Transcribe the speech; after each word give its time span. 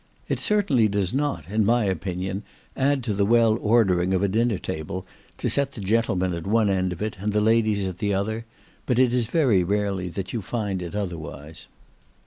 It 0.27 0.39
certainly 0.39 0.87
does 0.87 1.13
not, 1.13 1.47
in 1.47 1.63
my 1.63 1.85
opinion, 1.85 2.41
add 2.75 3.03
to 3.03 3.13
the 3.13 3.23
well 3.23 3.55
ordering 3.61 4.15
a 4.15 4.27
dinner 4.27 4.57
table, 4.57 5.05
to 5.37 5.47
set 5.47 5.73
the 5.73 5.81
gentlemen 5.81 6.33
at 6.33 6.47
one 6.47 6.71
end 6.71 6.91
of 6.91 7.03
it, 7.03 7.17
and 7.19 7.33
the 7.33 7.39
ladies 7.39 7.85
at 7.87 7.99
the 7.99 8.11
other; 8.11 8.45
but 8.87 8.97
it 8.97 9.13
is 9.13 9.27
very 9.27 9.63
rarely 9.63 10.09
that 10.09 10.33
you 10.33 10.41
find 10.41 10.81
it 10.81 10.95
otherwise. 10.95 11.67